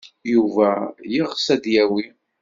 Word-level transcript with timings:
Yuba 0.33 0.69
yeɣs 1.13 1.45
ad 1.53 1.61
t-yawi. 1.63 2.05